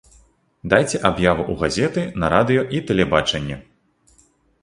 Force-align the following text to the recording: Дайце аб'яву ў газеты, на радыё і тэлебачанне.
Дайце 0.71 0.97
аб'яву 1.09 1.43
ў 1.43 1.53
газеты, 1.65 2.01
на 2.23 2.27
радыё 2.35 2.63
і 2.77 2.81
тэлебачанне. 2.87 3.57